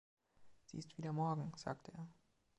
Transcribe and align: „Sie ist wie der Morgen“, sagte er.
„Sie 0.65 0.79
ist 0.79 0.97
wie 0.97 1.03
der 1.03 1.13
Morgen“, 1.13 1.51
sagte 1.57 1.91
er. 1.91 2.07